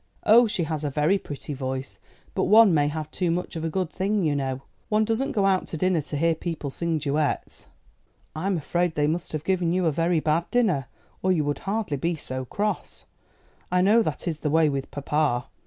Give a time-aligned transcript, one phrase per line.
[0.23, 1.99] "Oh, she has a very pretty voice,
[2.33, 4.63] but one may have too much of a good thing, you know.
[4.89, 7.67] One doesn't go out to dinner to hear people sing duets."
[8.35, 10.87] "I'm afraid they must have given you a very bad dinner,
[11.21, 13.05] or you would hardly be so cross.
[13.71, 15.45] I know that is the way with papa.